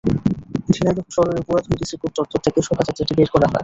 [0.73, 3.59] ঝিনাইদহ শহরের পুরাতন DC court চত্বর থেকে শোভাযাত্রাটি বের করা হয়।